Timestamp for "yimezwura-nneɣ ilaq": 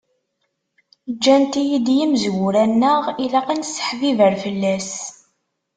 1.97-3.47